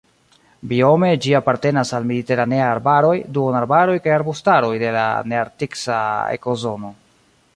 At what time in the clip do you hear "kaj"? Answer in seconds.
4.07-4.15